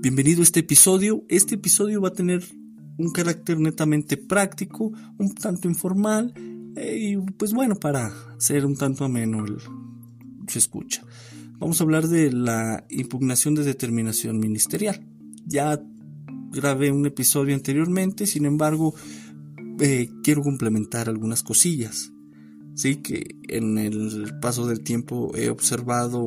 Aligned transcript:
Bienvenido 0.00 0.40
a 0.40 0.42
este 0.44 0.60
episodio. 0.60 1.24
Este 1.28 1.56
episodio 1.56 2.00
va 2.00 2.10
a 2.10 2.12
tener 2.12 2.44
un 2.98 3.10
carácter 3.10 3.58
netamente 3.58 4.16
práctico, 4.16 4.92
un 5.18 5.34
tanto 5.34 5.66
informal 5.66 6.32
eh, 6.76 6.98
y 7.00 7.16
pues 7.32 7.52
bueno, 7.52 7.74
para 7.74 8.12
ser 8.38 8.64
un 8.64 8.76
tanto 8.76 9.04
ameno 9.04 9.44
el, 9.44 9.56
se 10.46 10.60
escucha. 10.60 11.02
Vamos 11.58 11.80
a 11.80 11.84
hablar 11.84 12.06
de 12.06 12.30
la 12.30 12.86
impugnación 12.90 13.56
de 13.56 13.64
determinación 13.64 14.38
ministerial. 14.38 15.04
Ya 15.44 15.82
grabé 16.52 16.92
un 16.92 17.04
episodio 17.04 17.56
anteriormente, 17.56 18.28
sin 18.28 18.44
embargo, 18.44 18.94
eh, 19.80 20.10
quiero 20.22 20.42
complementar 20.42 21.08
algunas 21.08 21.42
cosillas. 21.42 22.12
Sí, 22.76 23.02
que 23.02 23.34
en 23.48 23.76
el 23.78 24.38
paso 24.40 24.64
del 24.68 24.84
tiempo 24.84 25.34
he 25.34 25.50
observado 25.50 26.24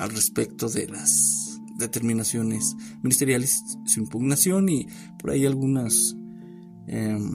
al 0.00 0.10
respecto 0.10 0.68
de 0.68 0.88
las 0.88 1.35
determinaciones 1.76 2.76
ministeriales, 3.02 3.62
su 3.84 4.00
impugnación 4.00 4.68
y 4.68 4.86
por 5.18 5.30
ahí 5.30 5.46
algunos 5.46 6.16
em, 6.86 7.34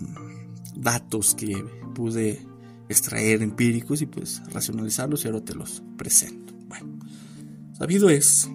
datos 0.75 1.35
que 1.35 1.55
pude 1.93 2.39
extraer 2.89 3.41
empíricos 3.41 4.01
y 4.01 4.05
pues 4.05 4.41
racionalizarlos 4.51 5.23
y 5.23 5.27
ahora 5.27 5.43
te 5.43 5.55
los 5.55 5.83
presento. 5.97 6.53
Bueno, 6.67 6.99
sabido 7.73 8.09
es, 8.09 8.49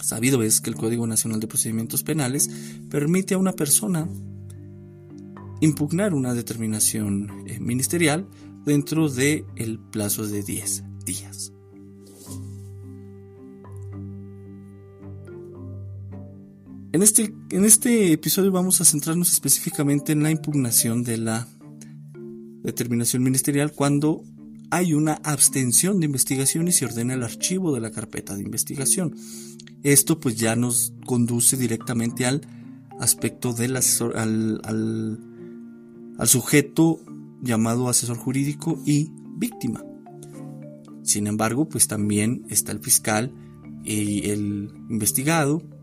sabido 0.00 0.42
es 0.42 0.60
que 0.60 0.70
el 0.70 0.76
Código 0.76 1.06
Nacional 1.06 1.40
de 1.40 1.46
Procedimientos 1.46 2.02
Penales 2.02 2.50
permite 2.90 3.34
a 3.34 3.38
una 3.38 3.52
persona 3.52 4.08
impugnar 5.60 6.14
una 6.14 6.34
determinación 6.34 7.44
eh, 7.46 7.58
ministerial 7.60 8.28
dentro 8.64 9.08
del 9.08 9.44
el 9.56 9.78
plazo 9.78 10.26
de 10.26 10.42
10 10.42 10.84
días. 11.04 11.52
En 16.94 17.02
este, 17.02 17.34
en 17.50 17.64
este 17.64 18.12
episodio 18.12 18.52
vamos 18.52 18.80
a 18.80 18.84
centrarnos 18.84 19.32
específicamente 19.32 20.12
en 20.12 20.22
la 20.22 20.30
impugnación 20.30 21.02
de 21.02 21.18
la 21.18 21.48
determinación 22.62 23.24
ministerial 23.24 23.72
cuando 23.72 24.22
hay 24.70 24.94
una 24.94 25.14
abstención 25.24 25.98
de 25.98 26.06
investigación 26.06 26.68
y 26.68 26.72
se 26.72 26.84
ordena 26.84 27.14
el 27.14 27.24
archivo 27.24 27.74
de 27.74 27.80
la 27.80 27.90
carpeta 27.90 28.36
de 28.36 28.42
investigación. 28.42 29.16
Esto 29.82 30.20
pues 30.20 30.36
ya 30.36 30.54
nos 30.54 30.92
conduce 31.04 31.56
directamente 31.56 32.26
al 32.26 32.42
aspecto 33.00 33.52
del 33.52 33.74
asesor, 33.74 34.16
al, 34.16 34.60
al, 34.62 35.18
al 36.16 36.28
sujeto 36.28 37.00
llamado 37.42 37.88
asesor 37.88 38.18
jurídico 38.18 38.80
y 38.86 39.10
víctima. 39.36 39.84
Sin 41.02 41.26
embargo, 41.26 41.68
pues 41.68 41.88
también 41.88 42.46
está 42.50 42.70
el 42.70 42.78
fiscal 42.78 43.34
y 43.82 44.30
el 44.30 44.70
investigado 44.88 45.73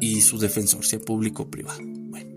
y 0.00 0.20
su 0.20 0.38
defensor, 0.38 0.84
sea 0.84 0.98
público 0.98 1.44
o 1.44 1.50
privado. 1.50 1.80
Bueno, 1.82 2.34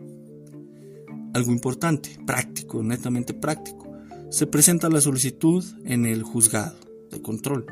algo 1.34 1.52
importante, 1.52 2.18
práctico, 2.26 2.84
netamente 2.84 3.34
práctico. 3.34 3.92
Se 4.30 4.48
presenta 4.48 4.90
la 4.90 5.02
solicitud 5.02 5.64
en 5.86 6.06
el 6.06 6.24
juzgado 6.24 6.78
de 7.12 7.22
control. 7.22 7.66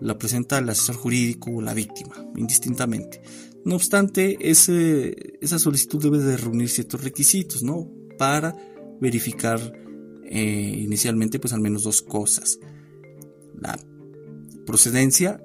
La 0.00 0.16
presenta 0.16 0.58
el 0.58 0.68
asesor 0.68 0.96
jurídico 0.96 1.50
o 1.50 1.60
la 1.60 1.74
víctima, 1.74 2.14
indistintamente. 2.36 3.20
No 3.64 3.74
obstante, 3.74 4.38
esa 4.40 5.58
solicitud 5.58 6.02
debe 6.02 6.18
de 6.18 6.38
reunir 6.38 6.70
ciertos 6.70 7.04
requisitos, 7.04 7.62
¿no? 7.62 7.90
Para 8.16 8.56
verificar 9.00 9.60
eh, 10.24 10.80
inicialmente, 10.82 11.38
pues 11.38 11.52
al 11.52 11.60
menos 11.60 11.82
dos 11.82 12.00
cosas. 12.00 12.58
La 13.58 13.78
procedencia, 14.64 15.42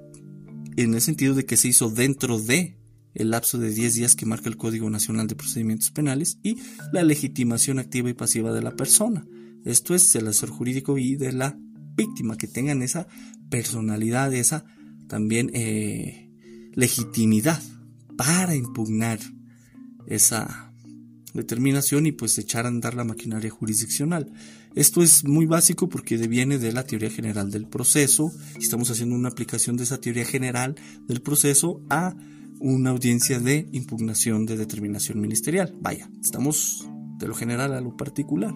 en 0.77 0.93
el 0.93 1.01
sentido 1.01 1.33
de 1.33 1.45
que 1.45 1.57
se 1.57 1.67
hizo 1.67 1.89
dentro 1.89 2.39
de 2.39 2.77
el 3.15 3.31
lapso 3.31 3.57
de 3.57 3.71
10 3.71 3.95
días 3.95 4.15
que 4.15 4.25
marca 4.25 4.49
el 4.49 4.57
Código 4.57 4.89
Nacional 4.89 5.27
de 5.27 5.35
Procedimientos 5.35 5.89
Penales 5.89 6.37
y 6.43 6.57
la 6.91 7.03
legitimación 7.03 7.79
activa 7.79 8.09
y 8.09 8.13
pasiva 8.13 8.53
de 8.53 8.61
la 8.61 8.75
persona. 8.75 9.25
Esto 9.63 9.95
es 9.95 10.13
el 10.15 10.27
asesor 10.27 10.49
jurídico 10.49 10.97
y 10.97 11.15
de 11.15 11.31
la 11.31 11.57
víctima, 11.95 12.37
que 12.37 12.47
tengan 12.47 12.81
esa 12.83 13.07
personalidad, 13.49 14.33
esa 14.33 14.65
también 15.07 15.49
eh, 15.53 16.29
legitimidad 16.73 17.61
para 18.17 18.55
impugnar 18.55 19.19
esa 20.07 20.73
determinación 21.33 22.05
y 22.05 22.11
pues 22.11 22.37
echar 22.37 22.65
a 22.65 22.69
andar 22.69 22.95
la 22.95 23.03
maquinaria 23.03 23.49
jurisdiccional. 23.49 24.31
Esto 24.75 25.01
es 25.01 25.23
muy 25.23 25.45
básico 25.45 25.87
porque 25.89 26.17
deviene 26.17 26.57
de 26.57 26.71
la 26.71 26.83
teoría 26.83 27.09
general 27.09 27.51
del 27.51 27.67
proceso. 27.67 28.31
Estamos 28.59 28.89
haciendo 28.91 29.15
una 29.15 29.29
aplicación 29.29 29.77
de 29.77 29.83
esa 29.83 29.99
teoría 29.99 30.25
general 30.25 30.75
del 31.07 31.21
proceso 31.21 31.81
a 31.89 32.15
una 32.59 32.91
audiencia 32.91 33.39
de 33.39 33.67
impugnación 33.71 34.45
de 34.45 34.57
determinación 34.57 35.19
ministerial. 35.19 35.75
Vaya, 35.81 36.09
estamos 36.21 36.87
de 37.17 37.27
lo 37.27 37.35
general 37.35 37.73
a 37.73 37.81
lo 37.81 37.95
particular. 37.95 38.53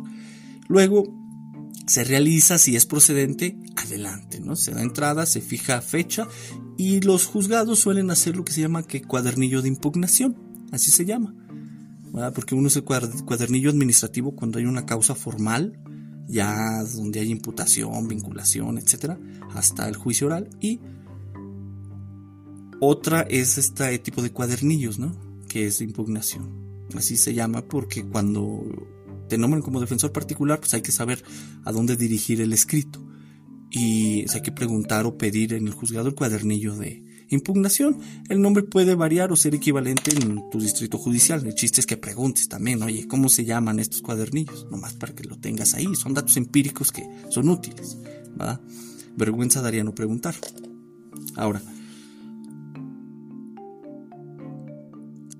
Luego 0.68 1.04
se 1.88 2.04
realiza, 2.04 2.58
si 2.58 2.76
es 2.76 2.86
procedente, 2.86 3.58
adelante, 3.76 4.40
¿no? 4.40 4.56
Se 4.56 4.72
da 4.72 4.84
entrada, 4.84 5.26
se 5.26 5.42
fija 5.42 5.82
fecha 5.82 6.28
y 6.78 7.02
los 7.02 7.26
juzgados 7.26 7.80
suelen 7.80 8.12
hacer 8.12 8.36
lo 8.36 8.46
que 8.46 8.54
se 8.54 8.62
llama 8.62 8.84
que 8.84 9.02
cuadernillo 9.02 9.62
de 9.62 9.70
impugnación, 9.70 10.38
así 10.72 10.92
se 10.92 11.06
llama, 11.06 11.34
porque 12.36 12.54
uno 12.54 12.68
es 12.68 12.76
el 12.76 12.84
cuadernillo 12.84 13.70
administrativo 13.70 14.36
cuando 14.36 14.60
hay 14.60 14.66
una 14.66 14.86
causa 14.86 15.16
formal, 15.16 15.80
ya 16.28 16.84
donde 16.84 17.22
hay 17.22 17.32
imputación, 17.32 18.08
vinculación, 18.08 18.78
etcétera, 18.78 19.20
hasta 19.56 19.90
el 19.90 19.96
juicio 19.96 20.28
oral 20.28 20.50
y 20.62 20.80
otra 22.80 23.22
es 23.22 23.58
este 23.58 23.98
tipo 24.00 24.22
de 24.22 24.32
cuadernillos, 24.32 25.00
¿no? 25.00 25.16
Que 25.48 25.68
es 25.68 25.82
impugnación. 25.82 26.88
Así 26.96 27.18
se 27.18 27.34
llama 27.34 27.62
porque 27.62 28.04
cuando 28.04 28.64
te 29.28 29.38
nombran 29.38 29.62
como 29.62 29.80
defensor 29.80 30.12
particular, 30.12 30.60
pues 30.60 30.74
hay 30.74 30.82
que 30.82 30.92
saber 30.92 31.24
a 31.64 31.72
dónde 31.72 31.96
dirigir 31.96 32.42
el 32.42 32.54
escrito. 32.54 33.06
Y 33.72 34.26
hay 34.34 34.42
que 34.42 34.52
preguntar 34.52 35.06
o 35.06 35.18
pedir 35.18 35.54
en 35.54 35.68
el 35.68 35.74
juzgado 35.74 36.08
el 36.08 36.16
cuadernillo 36.16 36.76
de 36.76 37.04
impugnación. 37.30 38.00
El 38.28 38.42
nombre 38.42 38.64
puede 38.64 38.96
variar 38.96 39.32
o 39.32 39.36
ser 39.36 39.54
equivalente 39.54 40.12
en 40.12 40.50
tu 40.50 40.60
distrito 40.60 40.98
judicial. 40.98 41.46
El 41.46 41.54
chiste 41.54 41.80
es 41.80 41.86
que 41.86 41.98
preguntes 41.98 42.50
también, 42.50 42.82
oye, 42.82 43.08
¿cómo 43.08 43.30
se 43.30 43.46
llaman 43.46 43.80
estos 43.80 44.02
cuadernillos? 44.02 44.68
Nomás 44.72 44.94
para 44.96 45.14
que 45.14 45.24
lo 45.24 45.38
tengas 45.38 45.76
ahí. 45.76 45.88
Son 45.96 46.16
datos 46.16 46.36
empíricos 46.38 46.92
que 46.92 47.08
son 47.30 47.50
útiles. 47.50 47.98
¿verdad? 48.36 48.60
Vergüenza 49.16 49.62
daría 49.62 49.84
no 49.84 49.94
preguntar. 49.94 50.34
Ahora, 51.36 51.62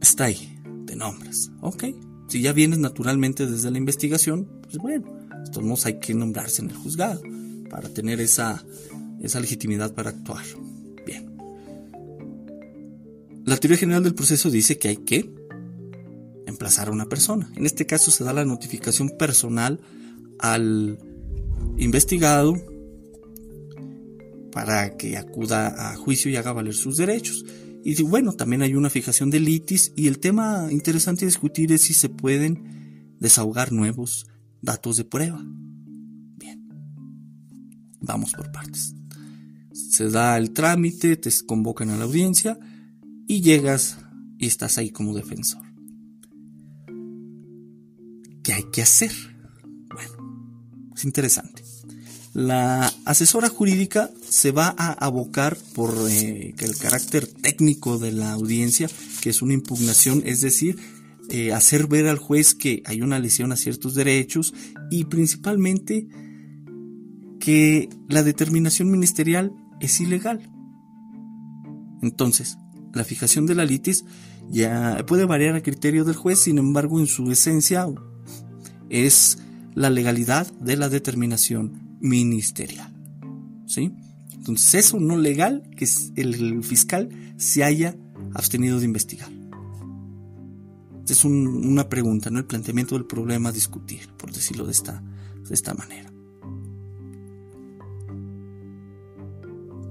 está 0.02 0.26
ahí, 0.26 0.60
te 0.86 0.96
nombras, 0.96 1.52
ok. 1.62 1.86
Si 2.28 2.42
ya 2.42 2.54
vienes 2.54 2.80
naturalmente 2.80 3.48
desde 3.48 3.72
la 3.72 3.80
investigación, 3.80 4.48
pues 4.62 4.78
bueno, 4.78 5.06
todos 5.52 5.86
hay 5.86 6.00
que 6.00 6.14
nombrarse 6.14 6.62
en 6.62 6.70
el 6.70 6.76
juzgado. 6.76 7.22
para 7.70 7.88
tener 7.90 8.20
esa, 8.20 8.66
esa 9.22 9.40
legitimidad 9.40 9.94
para 9.94 10.10
actuar. 10.10 10.44
Bien. 11.06 11.38
La 13.46 13.58
teoría 13.58 13.78
general 13.78 14.04
del 14.04 14.16
proceso 14.16 14.50
dice 14.50 14.80
que 14.80 14.88
hay 14.88 14.98
que 14.98 15.32
emplazar 16.48 16.88
a 16.88 16.92
una 16.92 17.06
persona. 17.06 17.52
En 17.56 17.68
este 17.68 17.86
caso 17.86 18.10
se 18.10 18.24
da 18.24 18.34
la 18.34 18.44
notificación 18.44 19.12
personal 19.20 19.80
al 20.40 20.98
investigado 21.78 22.56
para 24.52 24.98
que 24.98 25.18
acuda 25.18 25.92
a 25.92 25.96
juicio 25.96 26.32
y 26.32 26.36
haga 26.36 26.54
valer 26.54 26.74
sus 26.74 26.98
derechos. 26.98 27.46
Y 27.84 28.02
bueno, 28.04 28.34
también 28.34 28.62
hay 28.62 28.76
una 28.76 28.90
fijación 28.90 29.30
de 29.30 29.40
litis 29.40 29.94
y 29.96 30.08
el 30.08 30.20
tema 30.20 30.68
interesante 30.72 31.26
a 31.26 31.28
discutir 31.28 31.72
es 31.72 31.82
si 31.84 31.94
se 31.94 32.10
pueden 32.10 33.16
desahogar 33.20 33.72
nuevos 33.72 34.28
datos 34.62 34.98
de 34.98 35.06
prueba. 35.06 35.42
Bien, 36.38 36.68
vamos 38.02 38.34
por 38.34 38.52
partes. 38.52 38.94
Se 39.72 40.10
da 40.10 40.38
el 40.38 40.52
trámite, 40.52 41.16
te 41.16 41.30
convocan 41.46 41.90
a 41.90 41.98
la 41.98 42.06
audiencia 42.06 42.60
y 43.28 43.42
llegas 43.42 43.98
y 44.38 44.48
estás 44.48 44.78
ahí 44.78 44.90
como 44.90 45.16
defensor. 45.16 45.64
¿Qué 48.44 48.54
hay 48.54 48.64
que 48.72 48.82
hacer? 48.82 49.12
Bueno, 49.94 50.92
es 50.96 51.06
interesante. 51.06 51.69
La 52.34 52.94
asesora 53.06 53.50
jurídica 53.50 54.12
se 54.22 54.52
va 54.52 54.76
a 54.78 54.94
abocar 54.94 55.58
por 55.74 55.96
eh, 56.10 56.54
el 56.60 56.78
carácter 56.78 57.26
técnico 57.26 57.98
de 57.98 58.12
la 58.12 58.34
audiencia, 58.34 58.88
que 59.22 59.32
es 59.32 59.42
una 59.42 59.56
impugnación, 59.56 60.22
es 60.26 60.42
decir, 60.42 60.78
eh, 61.30 61.54
hacer 61.54 61.88
ver 61.88 62.08
al 62.08 62.20
juez 62.20 62.54
que 62.54 62.84
hay 62.86 63.02
una 63.02 63.18
lesión 63.18 63.52
a 63.52 63.56
ciertos 63.56 63.96
derechos 63.96 64.54
y 64.92 65.06
principalmente 65.06 66.08
que 67.40 67.90
la 68.08 68.22
determinación 68.22 68.92
ministerial 68.92 69.52
es 69.80 70.00
ilegal. 70.00 70.52
Entonces, 72.04 72.58
la 72.94 73.04
fijación 73.06 73.48
de 73.48 73.56
la 73.56 73.66
litis 73.66 74.06
ya 74.52 75.04
puede 75.08 75.26
variar 75.26 75.56
a 75.56 75.62
criterio 75.62 76.06
del 76.06 76.16
juez, 76.16 76.40
sin 76.40 76.60
embargo, 76.60 77.00
en 77.00 77.08
su 77.08 77.32
esencia 77.32 77.88
es 78.90 79.40
la 79.74 79.90
legalidad 79.90 80.52
de 80.54 80.78
la 80.78 80.90
determinación 80.90 81.89
ministerial. 82.00 82.94
¿Sí? 83.66 83.94
Entonces, 84.34 84.86
eso 84.86 85.00
no 85.00 85.18
legal 85.18 85.64
que 85.76 85.88
el 86.16 86.64
fiscal 86.64 87.10
se 87.38 87.64
haya 87.64 87.96
abstenido 88.34 88.80
de 88.80 88.86
investigar. 88.86 89.30
es 91.08 91.26
una 91.26 91.90
pregunta, 91.90 92.30
¿no? 92.30 92.40
El 92.40 92.46
planteamiento 92.46 92.96
del 92.96 93.06
problema 93.06 93.50
a 93.50 93.52
discutir, 93.52 94.10
por 94.18 94.32
decirlo 94.32 94.66
de 94.66 94.72
esta, 94.72 95.04
de 95.48 95.54
esta 95.54 95.74
manera. 95.74 96.12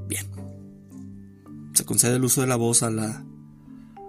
Bien. 0.08 0.26
Se 1.74 1.84
concede 1.84 2.16
el 2.16 2.24
uso 2.24 2.40
de 2.40 2.46
la 2.46 2.56
voz 2.56 2.82
a 2.82 2.90
la 2.90 3.24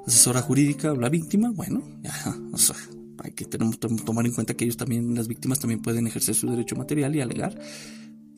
asesora 0.05 0.41
jurídica 0.41 0.91
o 0.91 0.95
la 0.95 1.09
víctima. 1.09 1.51
Bueno, 1.51 1.81
ya, 2.01 2.13
hay 3.23 3.31
que 3.31 3.45
tomar 3.45 4.25
en 4.25 4.33
cuenta 4.33 4.53
que 4.53 4.65
ellos 4.65 4.77
también, 4.77 5.15
las 5.15 5.27
víctimas 5.27 5.59
también 5.59 5.81
pueden 5.81 6.07
ejercer 6.07 6.35
su 6.35 6.49
derecho 6.49 6.75
material 6.75 7.15
y 7.15 7.21
alegar. 7.21 7.59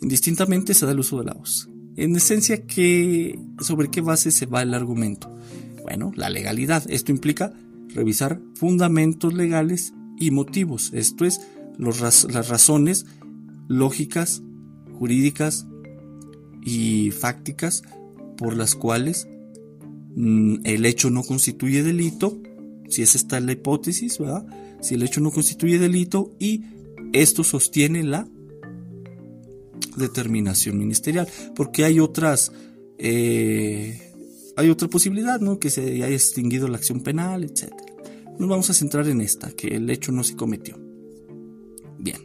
Indistintamente 0.01 0.73
se 0.73 0.85
da 0.85 0.91
el 0.91 0.99
uso 0.99 1.19
de 1.19 1.25
la 1.25 1.33
voz. 1.33 1.69
En 1.95 2.15
esencia, 2.15 2.65
¿qué, 2.65 3.37
¿sobre 3.59 3.89
qué 3.89 4.01
base 4.01 4.31
se 4.31 4.45
va 4.45 4.61
el 4.61 4.73
argumento? 4.73 5.35
Bueno, 5.83 6.11
la 6.15 6.29
legalidad. 6.29 6.83
Esto 6.89 7.11
implica 7.11 7.53
revisar 7.89 8.41
fundamentos 8.55 9.33
legales 9.33 9.93
y 10.17 10.31
motivos. 10.31 10.91
Esto 10.93 11.25
es, 11.25 11.41
las 11.77 12.47
razones 12.47 13.05
lógicas, 13.67 14.41
jurídicas 14.97 15.67
y 16.63 17.11
fácticas 17.11 17.83
por 18.37 18.55
las 18.55 18.75
cuales 18.75 19.27
mm, 20.15 20.57
el 20.63 20.85
hecho 20.85 21.09
no 21.09 21.23
constituye 21.23 21.83
delito, 21.83 22.41
si 22.87 23.01
esa 23.01 23.17
está 23.17 23.39
la 23.39 23.53
hipótesis, 23.53 24.19
¿verdad? 24.19 24.45
Si 24.81 24.95
el 24.95 25.03
hecho 25.03 25.21
no 25.21 25.31
constituye 25.31 25.79
delito 25.79 26.35
y 26.39 26.63
esto 27.13 27.43
sostiene 27.43 28.03
la 28.03 28.27
determinación 29.97 30.77
ministerial, 30.77 31.27
porque 31.55 31.83
hay 31.83 31.99
otras, 31.99 32.51
eh, 32.97 34.13
hay 34.55 34.69
otra 34.69 34.87
posibilidad, 34.87 35.39
¿no? 35.39 35.59
Que 35.59 35.69
se 35.69 35.81
haya 35.81 36.07
extinguido 36.09 36.67
la 36.67 36.77
acción 36.77 37.01
penal, 37.01 37.43
etc. 37.43 37.71
Nos 38.39 38.49
vamos 38.49 38.69
a 38.69 38.73
centrar 38.73 39.07
en 39.07 39.21
esta, 39.21 39.51
que 39.51 39.67
el 39.67 39.89
hecho 39.89 40.11
no 40.11 40.23
se 40.23 40.35
cometió. 40.35 40.79
Bien. 41.99 42.17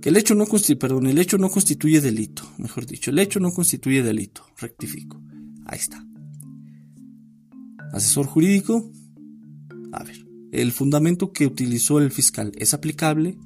Que 0.00 0.08
el 0.08 0.16
hecho 0.16 0.34
no 0.34 0.46
constituye, 0.46 0.78
perdón, 0.78 1.06
el 1.06 1.18
hecho 1.18 1.38
no 1.38 1.50
constituye 1.50 2.00
delito, 2.00 2.42
mejor 2.58 2.86
dicho, 2.86 3.10
el 3.10 3.18
hecho 3.18 3.40
no 3.40 3.52
constituye 3.52 4.02
delito, 4.02 4.44
rectifico. 4.58 5.20
Ahí 5.66 5.78
está. 5.78 6.04
Asesor 7.92 8.26
jurídico, 8.26 8.90
a 9.92 10.02
ver, 10.02 10.23
el 10.54 10.72
fundamento 10.72 11.32
que 11.32 11.46
utilizó 11.46 11.98
el 11.98 12.10
fiscal 12.10 12.52
es 12.56 12.74
aplicable, 12.74 13.38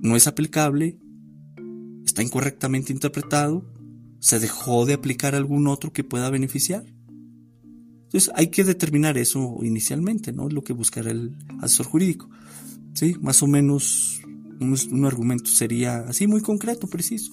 no 0.00 0.16
es 0.16 0.26
aplicable, 0.26 0.98
está 2.04 2.22
incorrectamente 2.22 2.92
interpretado, 2.92 3.64
se 4.18 4.40
dejó 4.40 4.86
de 4.86 4.94
aplicar 4.94 5.34
algún 5.34 5.66
otro 5.68 5.92
que 5.92 6.04
pueda 6.04 6.30
beneficiar. 6.30 6.84
Entonces 8.04 8.30
hay 8.34 8.48
que 8.48 8.64
determinar 8.64 9.18
eso 9.18 9.58
inicialmente, 9.62 10.32
¿no? 10.32 10.48
Lo 10.48 10.64
que 10.64 10.72
buscará 10.72 11.10
el 11.10 11.36
asesor 11.60 11.86
jurídico. 11.86 12.28
¿Sí? 12.94 13.16
Más 13.20 13.42
o 13.42 13.46
menos 13.46 14.20
un, 14.60 14.76
un 14.90 15.04
argumento 15.04 15.50
sería 15.50 15.98
así 16.00 16.26
muy 16.26 16.40
concreto, 16.40 16.88
preciso. 16.88 17.32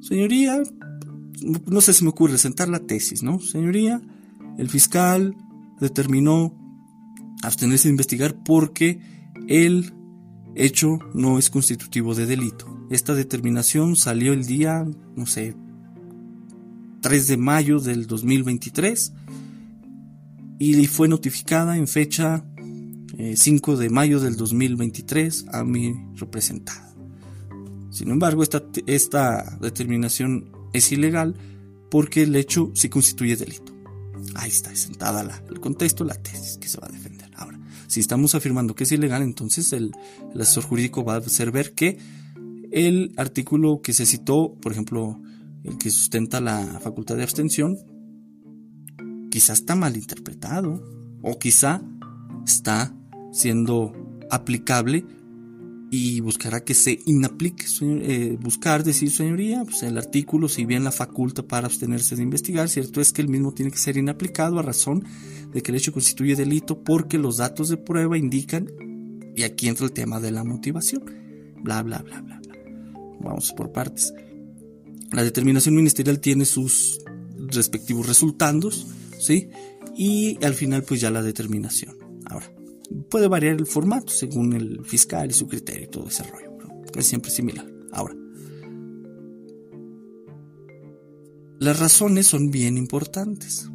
Señoría, 0.00 0.62
no 1.66 1.80
sé 1.80 1.92
si 1.92 2.04
me 2.04 2.10
ocurre 2.10 2.38
sentar 2.38 2.68
la 2.68 2.80
tesis, 2.80 3.22
¿no? 3.22 3.38
Señoría, 3.38 4.00
el 4.58 4.68
fiscal 4.68 5.36
determinó 5.78 6.63
abstenerse 7.46 7.88
de 7.88 7.92
investigar 7.92 8.36
porque 8.44 9.00
el 9.48 9.92
hecho 10.54 10.98
no 11.14 11.38
es 11.38 11.50
constitutivo 11.50 12.14
de 12.14 12.26
delito. 12.26 12.86
Esta 12.90 13.14
determinación 13.14 13.96
salió 13.96 14.32
el 14.32 14.46
día, 14.46 14.86
no 15.16 15.26
sé, 15.26 15.56
3 17.00 17.26
de 17.26 17.36
mayo 17.36 17.80
del 17.80 18.06
2023 18.06 19.12
y 20.58 20.86
fue 20.86 21.08
notificada 21.08 21.76
en 21.76 21.86
fecha 21.86 22.44
5 23.34 23.72
eh, 23.72 23.76
de 23.76 23.90
mayo 23.90 24.20
del 24.20 24.36
2023 24.36 25.46
a 25.52 25.64
mi 25.64 25.94
representada. 26.16 26.94
Sin 27.90 28.10
embargo, 28.10 28.42
esta, 28.42 28.62
esta 28.86 29.58
determinación 29.60 30.50
es 30.72 30.90
ilegal 30.92 31.36
porque 31.90 32.22
el 32.22 32.34
hecho 32.34 32.72
sí 32.74 32.88
constituye 32.88 33.36
delito. 33.36 33.72
Ahí 34.34 34.50
está 34.50 34.74
sentada 34.74 35.22
la, 35.22 35.42
el 35.48 35.60
contexto, 35.60 36.04
la 36.04 36.14
tesis 36.14 36.58
que 36.58 36.66
se 36.66 36.80
va 36.80 36.88
a 36.88 36.90
defender. 36.90 37.03
Si 37.94 38.00
estamos 38.00 38.34
afirmando 38.34 38.74
que 38.74 38.82
es 38.82 38.90
ilegal, 38.90 39.22
entonces 39.22 39.72
el, 39.72 39.92
asesor 40.34 40.64
jurídico 40.64 41.04
va 41.04 41.14
a 41.14 41.18
hacer 41.18 41.52
ver 41.52 41.74
que 41.74 41.96
el 42.72 43.12
artículo 43.16 43.82
que 43.82 43.92
se 43.92 44.04
citó, 44.04 44.56
por 44.60 44.72
ejemplo, 44.72 45.22
el 45.62 45.78
que 45.78 45.90
sustenta 45.90 46.40
la 46.40 46.80
facultad 46.80 47.14
de 47.14 47.22
abstención, 47.22 47.78
quizá 49.30 49.52
está 49.52 49.76
mal 49.76 49.96
interpretado 49.96 50.82
o 51.22 51.38
quizá 51.38 51.82
está 52.44 52.92
siendo 53.30 53.92
aplicable 54.28 55.06
y 55.96 56.18
buscará 56.18 56.64
que 56.64 56.74
se 56.74 56.98
inaplique, 57.06 57.66
eh, 57.80 58.36
buscar 58.40 58.82
decir, 58.82 59.12
señoría, 59.12 59.62
pues 59.62 59.84
el 59.84 59.96
artículo, 59.96 60.48
si 60.48 60.64
bien 60.64 60.82
la 60.82 60.90
faculta 60.90 61.44
para 61.44 61.68
abstenerse 61.68 62.16
de 62.16 62.24
investigar, 62.24 62.68
cierto 62.68 63.00
es 63.00 63.12
que 63.12 63.22
el 63.22 63.28
mismo 63.28 63.54
tiene 63.54 63.70
que 63.70 63.78
ser 63.78 63.96
inaplicado 63.96 64.58
a 64.58 64.62
razón 64.62 65.04
de 65.52 65.62
que 65.62 65.70
el 65.70 65.76
hecho 65.76 65.92
constituye 65.92 66.34
delito 66.34 66.82
porque 66.82 67.16
los 67.16 67.36
datos 67.36 67.68
de 67.68 67.76
prueba 67.76 68.18
indican, 68.18 68.68
y 69.36 69.44
aquí 69.44 69.68
entra 69.68 69.86
el 69.86 69.92
tema 69.92 70.18
de 70.18 70.32
la 70.32 70.42
motivación, 70.42 71.04
bla, 71.62 71.80
bla, 71.84 71.98
bla, 71.98 72.20
bla, 72.22 72.40
bla. 72.40 72.56
Vamos 73.20 73.52
por 73.52 73.70
partes. 73.70 74.12
La 75.12 75.22
determinación 75.22 75.76
ministerial 75.76 76.18
tiene 76.18 76.44
sus 76.44 76.98
respectivos 77.36 78.08
resultados, 78.08 78.84
¿sí? 79.20 79.48
Y 79.96 80.44
al 80.44 80.54
final 80.54 80.82
pues 80.82 81.00
ya 81.00 81.12
la 81.12 81.22
determinación. 81.22 82.03
Puede 83.10 83.28
variar 83.28 83.54
el 83.54 83.66
formato 83.66 84.12
según 84.12 84.52
el 84.52 84.84
fiscal 84.84 85.30
y 85.30 85.32
su 85.32 85.46
criterio 85.46 85.84
y 85.84 85.90
todo 85.90 86.08
ese 86.08 86.22
rollo, 86.24 86.56
pero 86.58 87.00
es 87.00 87.06
siempre 87.06 87.30
similar. 87.30 87.66
Ahora, 87.92 88.14
las 91.58 91.78
razones 91.78 92.26
son 92.26 92.50
bien 92.50 92.76
importantes. 92.76 93.70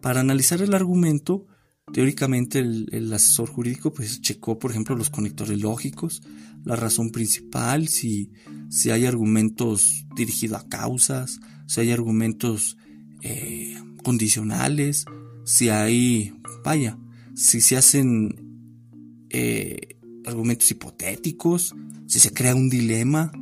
Para 0.00 0.20
analizar 0.20 0.62
el 0.62 0.74
argumento, 0.74 1.46
teóricamente 1.92 2.58
el, 2.60 3.12
asesor 3.12 3.48
jurídico 3.48 3.92
pues 3.92 4.20
checó, 4.20 4.58
por 4.58 4.70
ejemplo, 4.70 4.96
los 4.96 5.10
conectores 5.10 5.60
lógicos, 5.60 6.22
la 6.64 6.76
razón 6.76 7.10
principal, 7.10 7.88
si, 7.88 8.32
si 8.68 8.90
hay 8.90 9.06
argumentos 9.06 10.06
dirigidos 10.14 10.60
a 10.60 10.68
causas, 10.68 11.40
si 11.66 11.80
hay 11.80 11.90
argumentos 11.90 12.76
eh, 13.22 13.76
condicionales, 14.02 15.04
si 15.44 15.68
hay, 15.68 16.32
vaya, 16.64 16.98
si 17.34 17.60
se 17.60 17.76
hacen 17.76 19.26
eh, 19.30 19.98
argumentos 20.26 20.70
hipotéticos, 20.70 21.74
si 22.06 22.20
se 22.20 22.32
crea 22.32 22.54
un 22.54 22.68
dilema, 22.68 23.32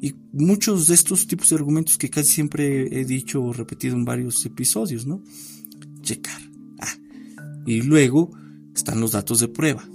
y 0.00 0.14
muchos 0.32 0.86
de 0.86 0.94
estos 0.94 1.26
tipos 1.26 1.50
de 1.50 1.56
argumentos 1.56 1.98
que 1.98 2.08
casi 2.08 2.32
siempre 2.32 3.00
he 3.00 3.04
dicho 3.04 3.42
o 3.42 3.52
repetido 3.52 3.94
en 3.96 4.04
varios 4.04 4.44
episodios, 4.46 5.06
¿no? 5.06 5.22
Checar. 6.00 6.40
Ah. 6.78 6.96
Y 7.66 7.82
luego 7.82 8.30
están 8.74 9.00
los 9.00 9.12
datos 9.12 9.40
de 9.40 9.48
prueba. 9.48 9.86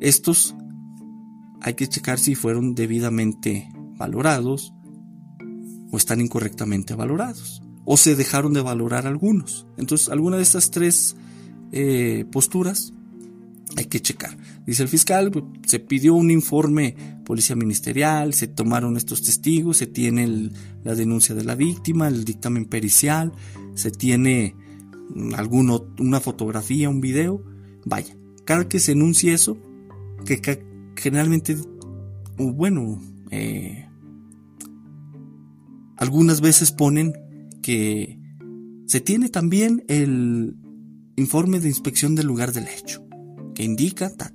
Estos 0.00 0.54
hay 1.60 1.74
que 1.74 1.88
checar 1.88 2.18
si 2.18 2.34
fueron 2.34 2.74
debidamente 2.74 3.68
valorados 3.96 4.72
o 5.90 5.96
están 5.96 6.20
incorrectamente 6.20 6.94
valorados 6.94 7.62
o 7.84 7.96
se 7.96 8.14
dejaron 8.14 8.52
de 8.52 8.60
valorar 8.60 9.06
algunos. 9.06 9.66
Entonces, 9.78 10.10
alguna 10.10 10.36
de 10.36 10.42
estas 10.42 10.70
tres 10.70 11.16
eh, 11.72 12.24
posturas 12.30 12.92
hay 13.76 13.84
que 13.86 14.00
checar. 14.00 14.36
Dice 14.66 14.82
el 14.82 14.88
fiscal, 14.88 15.30
pues, 15.30 15.44
se 15.66 15.78
pidió 15.78 16.14
un 16.14 16.30
informe 16.30 16.94
policía 17.24 17.56
ministerial, 17.56 18.32
se 18.34 18.48
tomaron 18.48 18.96
estos 18.96 19.22
testigos, 19.22 19.76
se 19.76 19.86
tiene 19.86 20.50
la 20.84 20.94
denuncia 20.94 21.34
de 21.34 21.44
la 21.44 21.54
víctima, 21.54 22.08
el 22.08 22.24
dictamen 22.24 22.64
pericial, 22.64 23.32
se 23.74 23.90
tiene 23.90 24.56
alguno, 25.36 25.86
una 25.98 26.20
fotografía, 26.20 26.88
un 26.88 27.00
video. 27.00 27.44
Vaya, 27.84 28.16
cada 28.44 28.68
que 28.68 28.80
se 28.80 28.92
enuncie 28.92 29.32
eso, 29.32 29.58
que, 30.24 30.64
generalmente, 30.96 31.56
bueno, 32.36 33.00
eh, 33.30 33.86
algunas 35.96 36.40
veces 36.40 36.72
ponen 36.72 37.12
que 37.62 38.18
se 38.86 39.00
tiene 39.00 39.28
también 39.28 39.84
el 39.88 40.56
informe 41.18 41.58
de 41.58 41.68
inspección 41.68 42.14
del 42.14 42.26
lugar 42.26 42.52
del 42.52 42.68
hecho, 42.68 43.04
que 43.54 43.64
indica 43.64 44.10
ta, 44.14 44.32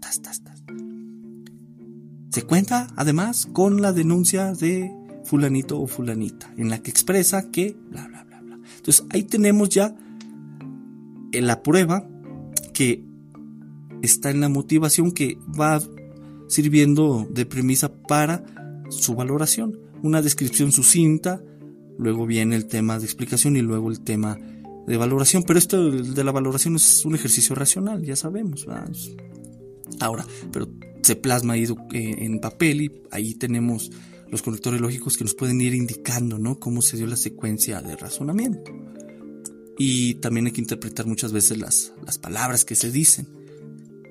Se 2.30 2.44
cuenta 2.44 2.88
además 2.96 3.48
con 3.52 3.82
la 3.82 3.94
denuncia 3.94 4.52
de 4.54 4.92
fulanito 5.24 5.80
o 5.80 5.88
fulanita, 5.88 6.54
en 6.58 6.70
la 6.70 6.80
que 6.80 6.92
expresa 6.92 7.50
que 7.52 7.76
bla 7.90 8.08
bla 8.08 8.24
bla 8.24 8.42
bla. 8.42 8.60
Entonces 8.78 9.06
ahí 9.12 9.24
tenemos 9.24 9.70
ya 9.70 9.96
la 11.32 11.64
prueba 11.64 12.08
que 12.74 13.04
está 14.02 14.30
en 14.30 14.42
la 14.42 14.50
motivación 14.50 15.12
que 15.12 15.38
va 15.60 15.82
sirviendo 16.50 17.28
de 17.32 17.46
premisa 17.46 17.94
para 17.94 18.44
su 18.90 19.16
valoración. 19.16 19.80
Una 20.02 20.22
descripción 20.22 20.74
sucinta, 20.74 21.42
luego 21.98 22.26
viene 22.26 22.58
el 22.58 22.66
tema 22.66 23.00
de 23.00 23.06
explicación 23.06 23.56
y 23.56 23.62
luego 23.62 23.90
el 23.90 24.02
tema 24.02 24.38
de 24.88 24.98
valoración, 24.98 25.44
pero 25.44 25.60
esto 25.60 25.92
de 25.92 26.24
la 26.24 26.32
valoración 26.32 26.76
es 26.76 27.06
un 27.06 27.16
ejercicio 27.16 27.56
racional, 27.56 28.04
ya 28.04 28.16
sabemos. 28.16 28.66
Ahora, 30.00 30.26
pero 30.52 30.70
se 31.02 31.16
plasma 31.16 31.54
ahí 31.54 31.64
eh, 31.64 32.16
en 32.20 32.40
papel 32.40 32.82
y 32.82 32.92
ahí 33.12 33.36
tenemos 33.36 33.92
los 34.30 34.42
conectores 34.42 34.82
lógicos 34.82 35.16
que 35.16 35.24
nos 35.24 35.36
pueden 35.36 35.62
ir 35.62 35.76
indicando, 35.76 36.40
¿no? 36.40 36.60
Cómo 36.60 36.82
se 36.82 36.98
dio 36.98 37.08
la 37.08 37.16
secuencia 37.16 37.82
de 37.82 37.96
razonamiento. 37.96 38.72
Y 39.78 40.16
también 40.16 40.48
hay 40.48 40.52
que 40.52 40.62
interpretar 40.62 41.06
muchas 41.06 41.32
veces 41.32 41.58
las, 41.58 41.94
las 42.06 42.18
palabras 42.18 42.66
que 42.66 42.76
se 42.76 42.92
dicen, 42.92 43.28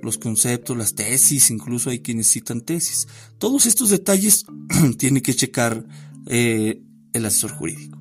los 0.02 0.18
conceptos, 0.18 0.76
las 0.76 0.94
tesis, 0.94 1.50
incluso 1.50 1.90
hay 1.90 2.00
quienes 2.00 2.28
citan 2.28 2.60
tesis. 2.60 3.06
Todos 3.38 3.66
estos 3.66 3.90
detalles 3.90 4.44
tiene 4.98 5.22
que 5.22 5.34
checar 5.34 5.86
eh, 6.26 6.82
el 7.12 7.26
asesor 7.26 7.52
jurídico. 7.52 8.00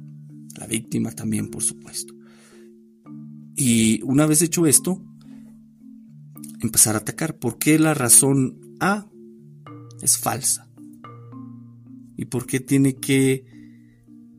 La 0.57 0.67
víctima 0.67 1.11
también, 1.11 1.49
por 1.49 1.63
supuesto. 1.63 2.13
Y 3.55 4.01
una 4.03 4.25
vez 4.25 4.41
hecho 4.41 4.65
esto, 4.65 5.01
empezar 6.61 6.95
a 6.95 6.99
atacar. 6.99 7.37
¿Por 7.37 7.57
qué 7.57 7.79
la 7.79 7.93
razón 7.93 8.75
A 8.79 9.07
es 10.01 10.17
falsa? 10.17 10.67
¿Y 12.17 12.25
por 12.25 12.45
qué 12.45 12.59
tiene 12.59 12.95
que 12.95 13.45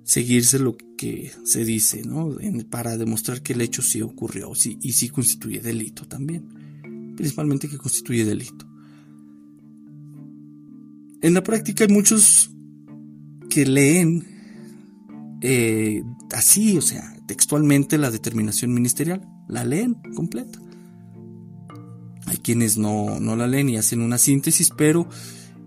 seguirse 0.05 0.59
lo 0.59 0.77
que 0.97 1.33
se 1.45 1.65
dice, 1.65 2.03
¿no? 2.05 2.37
para 2.71 2.97
demostrar 2.97 3.43
que 3.43 3.55
el 3.55 3.61
hecho 3.61 3.83
sí 3.83 4.03
ocurrió 4.03 4.53
y 4.81 4.93
sí 4.93 5.09
constituye 5.09 5.61
delito 5.61 6.05
también. 6.07 7.15
Principalmente 7.17 7.69
que 7.69 7.79
constituye 7.79 8.25
delito. 8.25 8.67
En 11.21 11.35
la 11.35 11.43
práctica 11.43 11.85
hay 11.85 11.93
muchos 11.93 12.51
que 13.49 13.67
leen 13.67 14.25
eh, 15.41 16.03
así, 16.33 16.77
o 16.77 16.83
sea, 16.83 17.12
textualmente 17.33 17.97
la 17.97 18.11
determinación 18.11 18.75
ministerial, 18.75 19.27
la 19.49 19.65
leen 19.65 19.95
completa. 20.15 20.59
Hay 22.27 22.37
quienes 22.37 22.77
no, 22.77 23.21
no 23.21 23.37
la 23.37 23.47
leen 23.47 23.71
y 23.71 23.79
hacen 23.79 24.03
una 24.03 24.19
síntesis, 24.19 24.69
pero 24.69 25.09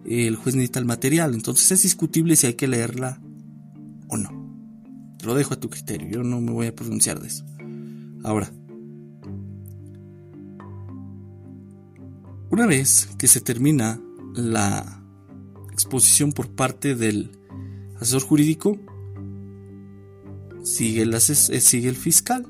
el 0.05 0.36
juez 0.36 0.53
necesita 0.53 0.77
el 0.77 0.86
material, 0.86 1.34
entonces 1.34 1.72
es 1.72 1.81
discutible 1.81 2.36
si 2.36 2.45
hay 2.45 2.53
que 2.53 2.67
leerla 2.67 3.19
o 4.10 4.17
no. 4.17 4.29
Te 5.17 5.25
lo 5.25 5.34
dejo 5.34 5.55
a 5.55 5.60
tu 5.60 5.72
criterio, 5.72 6.07
yo 6.07 6.24
no 6.24 6.39
me 6.39 6.51
voy 6.51 6.67
a 6.67 6.75
pronunciar 6.75 7.19
de 7.19 7.29
eso. 7.29 7.43
Ahora, 8.24 8.51
una 12.51 12.67
vez 12.67 13.10
que 13.17 13.27
se 13.27 13.41
termina 13.41 14.00
la 14.36 15.03
exposición 15.72 16.31
por 16.31 16.51
parte 16.51 16.93
del 16.93 17.31
asesor 18.00 18.22
jurídico, 18.22 18.77
sigue 20.65 21.03
el, 21.03 21.13
eh, 21.13 21.22
sigue 21.22 21.89
el 21.89 21.95
fiscal. 21.95 22.45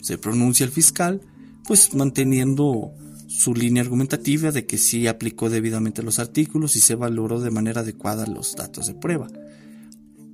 Se 0.00 0.18
pronuncia 0.18 0.64
el 0.64 0.72
fiscal, 0.72 1.20
pues 1.66 1.94
manteniendo 1.94 2.92
su 3.28 3.54
línea 3.54 3.82
argumentativa 3.82 4.52
de 4.52 4.66
que 4.66 4.78
sí 4.78 5.06
aplicó 5.06 5.50
debidamente 5.50 6.02
los 6.02 6.18
artículos 6.18 6.76
y 6.76 6.80
se 6.80 6.94
valoró 6.94 7.40
de 7.40 7.50
manera 7.50 7.82
adecuada 7.82 8.26
los 8.26 8.54
datos 8.56 8.86
de 8.86 8.94
prueba. 8.94 9.28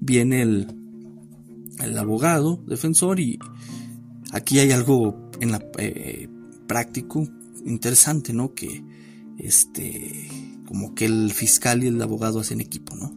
Viene 0.00 0.42
el, 0.42 0.75
el 1.80 1.99
abogado 1.99 2.62
defensor 2.66 3.18
y 3.18 3.38
aquí 4.30 4.59
hay 4.59 4.73
algo 4.73 5.30
en 5.40 5.52
la 5.52 5.64
eh, 5.78 6.28
práctico 6.66 7.26
interesante, 7.64 8.32
¿no? 8.32 8.54
Que 8.54 8.85
este 9.38 10.28
como 10.66 10.94
que 10.94 11.06
el 11.06 11.32
fiscal 11.32 11.82
y 11.82 11.88
el 11.88 12.00
abogado 12.00 12.40
hacen 12.40 12.61
equipo, 12.61 12.94
¿no? 12.97 13.12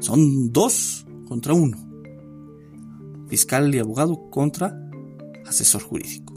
Son 0.00 0.52
dos 0.52 1.06
contra 1.26 1.54
uno 1.54 1.89
fiscal 3.30 3.74
y 3.74 3.78
abogado 3.78 4.28
contra 4.28 4.76
asesor 5.46 5.82
jurídico. 5.82 6.34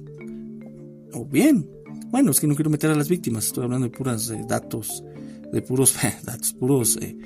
O 1.12 1.26
bien, 1.26 1.70
bueno, 2.10 2.32
es 2.32 2.40
que 2.40 2.48
no 2.48 2.56
quiero 2.56 2.70
meter 2.70 2.92
a 2.92 2.96
las 2.96 3.10
víctimas, 3.10 3.48
estoy 3.48 3.64
hablando 3.66 3.88
de 3.88 3.98
puros 3.98 4.30
eh, 4.30 4.46
datos, 4.48 5.04
de 5.52 5.62
puros 5.62 5.96
datos, 6.24 6.54
puros 6.54 6.98
eh, 7.02 7.18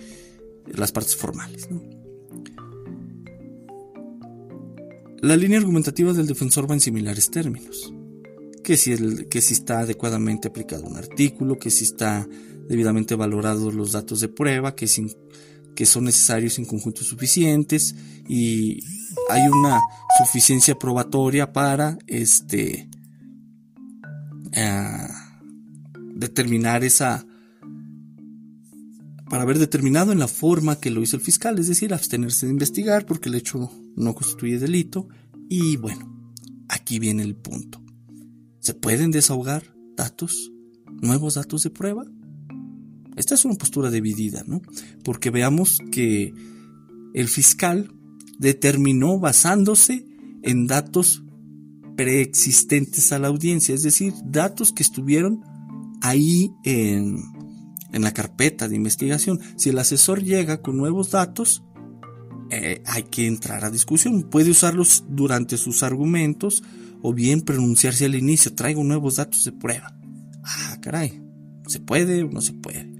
las 0.68 0.92
partes 0.92 1.16
formales. 1.16 1.68
La 5.20 5.36
línea 5.36 5.60
argumentativa 5.60 6.14
del 6.14 6.28
defensor 6.28 6.70
va 6.70 6.76
en 6.76 6.80
similares 6.80 7.30
términos. 7.30 7.94
Que 8.64 8.78
si, 8.78 8.92
el, 8.92 9.28
que 9.28 9.42
si 9.42 9.54
está 9.54 9.80
adecuadamente 9.80 10.50
aplicado 10.50 10.86
un 10.86 10.98
artículo, 10.98 11.58
que 11.58 11.72
si 11.72 11.86
está 11.86 12.28
debidamente 12.68 13.16
valorados 13.16 13.74
los 13.74 13.94
datos 13.94 14.20
de 14.20 14.28
prueba, 14.28 14.76
que, 14.76 14.88
si, 14.88 15.08
que 15.74 15.86
son 15.86 16.04
necesarios 16.04 16.60
en 16.60 16.66
conjuntos 16.66 17.08
suficientes 17.08 17.96
y 18.28 18.80
hay 19.29 19.48
una 19.48 19.81
suficiencia 20.17 20.77
probatoria 20.77 21.51
para 21.53 21.98
este 22.07 22.89
eh, 24.53 25.07
determinar 26.15 26.84
esa 26.84 27.25
para 29.29 29.43
haber 29.43 29.60
determinado 29.60 30.12
en 30.12 30.19
la 30.19 30.27
forma 30.27 30.79
que 30.79 30.89
lo 30.89 31.01
hizo 31.01 31.17
el 31.17 31.22
fiscal, 31.22 31.60
es 31.60 31.67
decir, 31.67 31.93
abstenerse 31.93 32.46
de 32.46 32.53
investigar 32.53 33.05
porque 33.05 33.27
el 33.29 33.36
hecho 33.36 33.69
no 33.96 34.15
constituye 34.15 34.57
delito. 34.57 35.10
Y 35.50 35.75
bueno, 35.75 36.34
aquí 36.69 36.98
viene 36.98 37.24
el 37.24 37.36
punto. 37.36 37.84
¿Se 38.60 38.74
pueden 38.74 39.12
desahogar 39.12 39.75
datos, 39.98 40.51
nuevos 41.01 41.34
datos 41.34 41.63
de 41.63 41.72
prueba? 41.72 42.05
Esta 43.17 43.36
es 43.36 43.43
una 43.43 43.55
postura 43.55 43.91
dividida, 43.91 44.43
¿no? 44.48 44.62
Porque 45.03 45.29
veamos 45.29 45.79
que 45.91 46.34
el 47.13 47.27
fiscal 47.27 47.91
determinó 48.38 49.20
basándose 49.20 50.06
en 50.44 50.67
datos 50.67 51.24
preexistentes 51.96 53.12
a 53.12 53.20
la 53.20 53.27
audiencia, 53.27 53.74
es 53.74 53.84
decir, 53.84 54.13
datos 54.24 54.72
que 54.72 54.84
estuvieron 54.84 55.44
ahí 56.01 56.51
en, 56.63 57.17
en 57.91 58.01
la 58.03 58.13
carpeta 58.13 58.67
de 58.67 58.75
investigación. 58.75 59.39
Si 59.56 59.70
el 59.70 59.79
asesor 59.79 60.24
llega 60.24 60.62
con 60.62 60.77
nuevos 60.77 61.12
datos, 61.12 61.63
eh, 62.50 62.82
hay 62.86 63.03
que 63.03 63.27
entrar 63.27 63.65
a 63.65 63.72
discusión. 63.72 64.24
Puede 64.29 64.51
usarlos 64.51 65.06
durante 65.10 65.58
sus 65.58 65.84
argumentos 65.84 66.63
o 67.01 67.13
bien 67.13 67.41
pronunciarse 67.41 68.06
al 68.06 68.15
inicio, 68.15 68.53
traigo 68.53 68.84
nuevos 68.84 69.17
datos 69.17 69.44
de 69.44 69.51
prueba. 69.51 69.98
Ah, 70.44 70.77
caray, 70.82 71.22
¿se 71.67 71.79
puede 71.79 72.24
o 72.24 72.29
no 72.29 72.41
se 72.41 72.53
puede? 72.53 72.96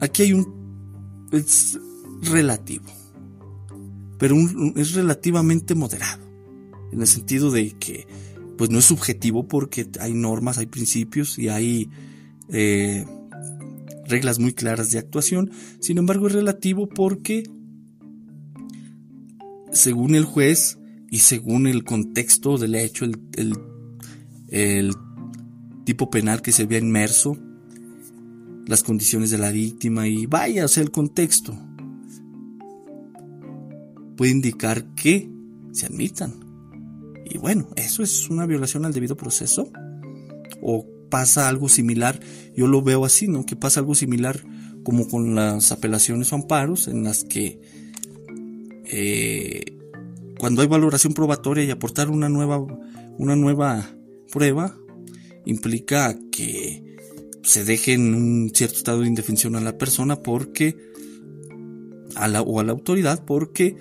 Aquí 0.00 0.22
hay 0.22 0.32
un 0.32 0.59
es 1.32 1.78
relativo, 2.22 2.84
pero 4.18 4.36
es 4.76 4.94
relativamente 4.94 5.74
moderado, 5.74 6.24
en 6.92 7.00
el 7.00 7.06
sentido 7.06 7.50
de 7.50 7.72
que 7.72 8.06
pues 8.56 8.68
no 8.68 8.78
es 8.78 8.84
subjetivo 8.84 9.48
porque 9.48 9.88
hay 10.00 10.12
normas, 10.12 10.58
hay 10.58 10.66
principios 10.66 11.38
y 11.38 11.48
hay 11.48 11.88
eh, 12.50 13.06
reglas 14.06 14.38
muy 14.38 14.52
claras 14.52 14.90
de 14.90 14.98
actuación. 14.98 15.50
Sin 15.78 15.96
embargo, 15.96 16.26
es 16.26 16.34
relativo 16.34 16.86
porque 16.86 17.44
según 19.72 20.14
el 20.14 20.24
juez 20.24 20.78
y 21.10 21.20
según 21.20 21.66
el 21.66 21.84
contexto 21.84 22.58
del 22.58 22.74
hecho, 22.74 23.06
el, 23.06 23.56
el 24.48 24.94
tipo 25.84 26.10
penal 26.10 26.42
que 26.42 26.52
se 26.52 26.66
vea 26.66 26.80
inmerso, 26.80 27.38
las 28.70 28.84
condiciones 28.84 29.32
de 29.32 29.38
la 29.38 29.50
víctima 29.50 30.06
y 30.06 30.26
vaya, 30.26 30.64
o 30.64 30.68
sea, 30.68 30.84
el 30.84 30.92
contexto 30.92 31.58
puede 34.16 34.30
indicar 34.30 34.94
que 34.94 35.28
se 35.72 35.86
admitan. 35.86 36.34
Y 37.28 37.38
bueno, 37.38 37.68
eso 37.74 38.04
es 38.04 38.30
una 38.30 38.46
violación 38.46 38.84
al 38.84 38.92
debido 38.92 39.16
proceso. 39.16 39.72
O 40.62 40.86
pasa 41.10 41.48
algo 41.48 41.68
similar, 41.68 42.20
yo 42.56 42.68
lo 42.68 42.80
veo 42.80 43.04
así, 43.04 43.26
¿no? 43.26 43.44
Que 43.44 43.56
pasa 43.56 43.80
algo 43.80 43.96
similar 43.96 44.40
como 44.84 45.08
con 45.08 45.34
las 45.34 45.72
apelaciones 45.72 46.32
o 46.32 46.36
amparos 46.36 46.86
en 46.86 47.02
las 47.02 47.24
que 47.24 47.60
eh, 48.84 49.64
cuando 50.38 50.62
hay 50.62 50.68
valoración 50.68 51.12
probatoria 51.12 51.64
y 51.64 51.72
aportar 51.72 52.08
una 52.08 52.28
nueva, 52.28 52.58
una 53.18 53.34
nueva 53.34 53.90
prueba 54.30 54.76
implica 55.44 56.16
que 56.30 56.89
se 57.42 57.64
deje 57.64 57.94
en 57.94 58.14
un 58.14 58.50
cierto 58.54 58.76
estado 58.76 59.00
de 59.00 59.08
indefensión 59.08 59.56
a 59.56 59.60
la 59.60 59.78
persona 59.78 60.16
porque 60.16 60.76
a 62.14 62.28
la, 62.28 62.42
o 62.42 62.60
a 62.60 62.64
la 62.64 62.72
autoridad 62.72 63.24
porque 63.24 63.76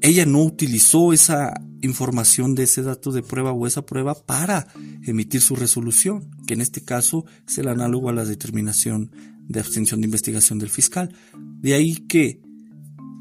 ella 0.00 0.26
no 0.26 0.42
utilizó 0.42 1.12
esa 1.12 1.60
información 1.82 2.54
de 2.54 2.64
ese 2.64 2.82
dato 2.82 3.12
de 3.12 3.22
prueba 3.22 3.52
o 3.52 3.66
esa 3.66 3.82
prueba 3.82 4.14
para 4.14 4.66
emitir 5.04 5.40
su 5.40 5.56
resolución, 5.56 6.30
que 6.46 6.54
en 6.54 6.60
este 6.60 6.82
caso 6.82 7.24
es 7.46 7.58
el 7.58 7.68
análogo 7.68 8.08
a 8.08 8.12
la 8.12 8.24
determinación 8.24 9.10
de 9.48 9.60
abstención 9.60 10.00
de 10.00 10.06
investigación 10.06 10.58
del 10.58 10.70
fiscal. 10.70 11.14
De 11.60 11.74
ahí 11.74 11.94
que 11.94 12.40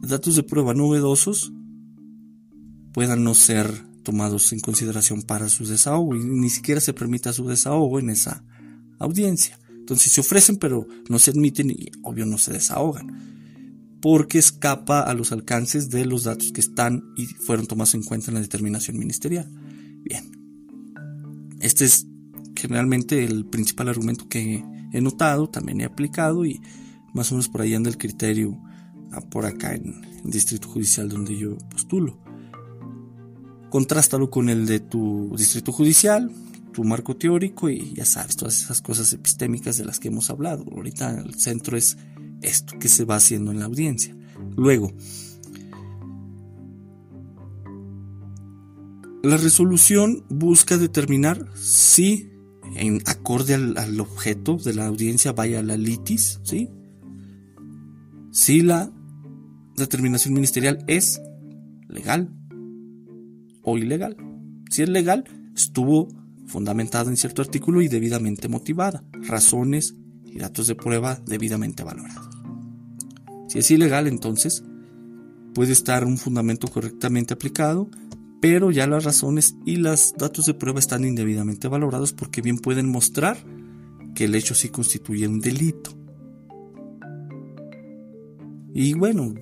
datos 0.01 0.35
de 0.35 0.43
prueba 0.43 0.73
novedosos 0.73 1.53
puedan 2.93 3.23
no 3.23 3.33
ser 3.33 3.85
tomados 4.03 4.53
en 4.53 4.59
consideración 4.59 5.21
para 5.21 5.49
su 5.49 5.65
desahogo 5.65 6.15
y 6.15 6.23
ni 6.23 6.49
siquiera 6.49 6.81
se 6.81 6.93
permita 6.93 7.33
su 7.33 7.47
desahogo 7.47 7.99
en 7.99 8.09
esa 8.09 8.43
audiencia. 8.99 9.59
Entonces 9.69 10.11
se 10.11 10.21
ofrecen 10.21 10.57
pero 10.57 10.87
no 11.09 11.19
se 11.19 11.31
admiten 11.31 11.71
y 11.71 11.91
obvio 12.03 12.25
no 12.25 12.37
se 12.37 12.53
desahogan 12.53 13.37
porque 14.01 14.37
escapa 14.37 15.01
a 15.01 15.13
los 15.13 15.31
alcances 15.31 15.89
de 15.89 16.05
los 16.05 16.23
datos 16.23 16.51
que 16.51 16.61
están 16.61 17.03
y 17.15 17.25
fueron 17.25 17.67
tomados 17.67 17.95
en 17.95 18.03
cuenta 18.03 18.29
en 18.29 18.35
la 18.35 18.41
determinación 18.41 18.97
ministerial. 18.97 19.49
Bien, 20.03 20.31
este 21.59 21.85
es 21.85 22.05
generalmente 22.55 23.23
el 23.23 23.45
principal 23.45 23.89
argumento 23.89 24.27
que 24.27 24.63
he 24.93 25.01
notado, 25.01 25.49
también 25.49 25.81
he 25.81 25.85
aplicado 25.85 26.45
y 26.45 26.61
más 27.13 27.31
o 27.31 27.35
menos 27.35 27.49
por 27.49 27.61
ahí 27.61 27.73
anda 27.73 27.89
el 27.89 27.97
criterio 27.97 28.57
ah, 29.11 29.21
por 29.21 29.45
acá 29.45 29.73
en 29.73 30.01
el 30.23 30.31
distrito 30.31 30.67
judicial 30.67 31.09
donde 31.09 31.37
yo 31.37 31.57
postulo. 31.69 32.19
Contrástalo 33.69 34.29
con 34.29 34.49
el 34.49 34.65
de 34.65 34.79
tu 34.79 35.35
distrito 35.37 35.71
judicial, 35.71 36.31
tu 36.77 36.83
marco 36.83 37.15
teórico 37.15 37.71
y 37.71 37.95
ya 37.95 38.05
sabes, 38.05 38.35
todas 38.35 38.61
esas 38.61 38.83
cosas 38.83 39.11
epistémicas 39.11 39.79
de 39.79 39.85
las 39.85 39.99
que 39.99 40.09
hemos 40.09 40.29
hablado. 40.29 40.63
Ahorita 40.71 41.09
el 41.09 41.33
centro 41.33 41.75
es 41.75 41.97
esto 42.43 42.77
que 42.77 42.87
se 42.87 43.03
va 43.03 43.15
haciendo 43.15 43.49
en 43.49 43.57
la 43.57 43.65
audiencia. 43.65 44.15
Luego, 44.55 44.93
la 49.23 49.37
resolución 49.37 50.23
busca 50.29 50.77
determinar 50.77 51.47
si 51.55 52.29
en 52.75 53.01
acorde 53.07 53.55
al, 53.55 53.99
objeto 53.99 54.57
de 54.57 54.75
la 54.75 54.85
audiencia 54.85 55.31
vaya 55.31 55.63
la 55.63 55.77
litis, 55.77 56.41
¿sí? 56.43 56.69
Si 58.29 58.61
la 58.61 58.91
determinación 59.75 60.35
ministerial 60.35 60.83
es 60.85 61.19
legal 61.89 62.29
o 63.63 63.79
ilegal. 63.79 64.15
Si 64.69 64.83
es 64.83 64.89
legal, 64.89 65.23
estuvo 65.55 66.26
fundamentada 66.47 67.09
en 67.09 67.17
cierto 67.17 67.41
artículo 67.41 67.81
y 67.81 67.87
debidamente 67.87 68.47
motivada. 68.47 69.03
Razones 69.27 69.95
y 70.25 70.39
datos 70.39 70.67
de 70.67 70.75
prueba 70.75 71.21
debidamente 71.25 71.83
valorados. 71.83 72.29
Si 73.47 73.59
es 73.59 73.71
ilegal, 73.71 74.07
entonces 74.07 74.63
puede 75.53 75.73
estar 75.73 76.05
un 76.05 76.17
fundamento 76.17 76.67
correctamente 76.67 77.33
aplicado, 77.33 77.89
pero 78.41 78.71
ya 78.71 78.87
las 78.87 79.03
razones 79.03 79.55
y 79.65 79.77
los 79.77 80.13
datos 80.17 80.45
de 80.45 80.53
prueba 80.53 80.79
están 80.79 81.03
indebidamente 81.03 81.67
valorados 81.67 82.13
porque 82.13 82.41
bien 82.41 82.59
pueden 82.59 82.89
mostrar 82.89 83.37
que 84.15 84.25
el 84.25 84.35
hecho 84.35 84.53
sí 84.53 84.69
constituye 84.69 85.27
un 85.27 85.39
delito. 85.39 85.91
Y 88.73 88.93
bueno, 88.93 89.33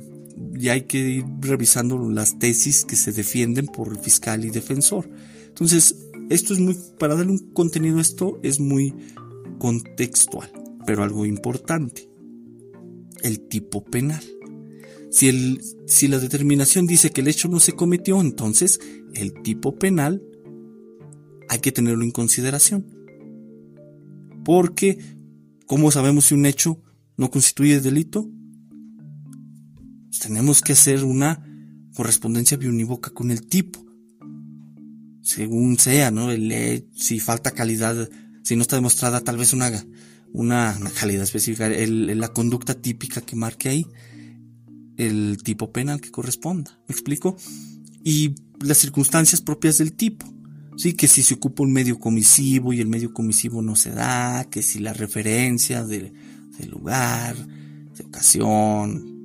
ya 0.54 0.74
hay 0.74 0.84
que 0.84 0.98
ir 0.98 1.26
revisando 1.42 2.10
las 2.10 2.40
tesis 2.40 2.86
que 2.86 2.96
se 2.96 3.12
defienden 3.12 3.68
por 3.68 3.90
el 3.90 3.98
fiscal 3.98 4.46
y 4.46 4.50
defensor. 4.50 5.10
Entonces, 5.48 6.05
esto 6.30 6.54
es 6.54 6.60
muy, 6.60 6.78
para 7.00 7.16
darle 7.16 7.32
un 7.34 7.52
contenido 7.54 7.98
a 7.98 8.02
esto, 8.02 8.40
es 8.44 8.60
muy 8.60 8.94
contextual 9.60 10.52
pero 10.86 11.04
algo 11.04 11.26
importante, 11.26 12.10
el 13.24 13.42
tipo 13.48 13.84
penal. 13.84 14.24
Si, 15.12 15.28
el, 15.28 15.62
si 15.88 16.08
la 16.08 16.20
determinación 16.20 16.88
dice 16.88 17.10
que 17.10 17.22
el 17.22 17.28
hecho 17.28 17.48
no 17.48 17.60
se 17.60 17.74
cometió, 17.74 18.22
entonces 18.22 18.80
el 19.14 19.34
tipo 19.42 19.76
penal 19.76 20.22
hay 21.50 21.60
que 21.60 21.72
tenerlo 21.72 22.04
en 22.04 22.12
consideración. 22.12 22.86
Porque, 24.44 25.00
¿cómo 25.66 25.90
sabemos 25.92 26.26
si 26.26 26.36
un 26.36 26.46
hecho 26.46 26.82
no 27.18 27.32
constituye 27.32 27.80
delito? 27.80 28.30
Pues 30.10 30.20
tenemos 30.20 30.62
que 30.62 30.74
hacer 30.74 31.04
una 31.04 31.44
correspondencia 31.96 32.58
biunívoca 32.58 33.10
con 33.12 33.32
el 33.32 33.48
tipo. 33.48 33.85
Según 35.26 35.78
sea, 35.78 36.12
¿no? 36.12 36.32
El, 36.32 36.88
si 36.96 37.20
falta 37.20 37.52
calidad, 37.52 38.10
si 38.44 38.56
no 38.56 38.62
está 38.62 38.78
demostrada 38.78 39.20
tal 39.20 39.38
vez 39.38 39.52
una 39.52 39.70
una, 40.36 40.78
calidad 41.00 41.24
específica, 41.24 41.70
la 41.70 42.28
conducta 42.30 42.74
típica 42.74 43.22
que 43.22 43.36
marque 43.36 43.70
ahí, 43.70 43.88
el 44.98 45.38
tipo 45.44 45.72
penal 45.72 46.02
que 46.02 46.12
corresponda. 46.12 46.78
¿Me 46.88 46.94
explico? 46.94 47.38
Y 48.04 48.36
las 48.62 48.78
circunstancias 48.78 49.42
propias 49.42 49.78
del 49.78 49.94
tipo. 49.94 50.26
Sí, 50.78 50.94
que 50.94 51.08
si 51.08 51.24
se 51.24 51.36
ocupa 51.36 51.64
un 51.64 51.72
medio 51.72 51.98
comisivo 51.98 52.74
y 52.74 52.82
el 52.82 52.88
medio 52.88 53.14
comisivo 53.14 53.62
no 53.62 53.78
se 53.78 53.92
da, 53.92 54.46
que 54.50 54.62
si 54.62 54.80
la 54.80 54.92
referencia 54.92 55.86
de, 55.86 56.12
lugar, 56.70 57.36
de 57.38 58.04
ocasión, 58.04 59.16